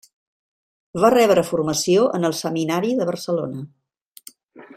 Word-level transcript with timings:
Va 1.03 1.11
rebre 1.15 1.43
formació 1.49 2.07
en 2.21 2.27
el 2.31 2.37
Seminari 2.41 2.97
de 3.03 3.09
Barcelona. 3.11 3.67